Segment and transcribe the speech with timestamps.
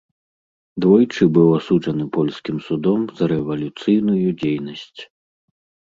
[0.85, 5.01] Двойчы быў асуджаны польскім судом за рэвалюцыйную дзейнасць.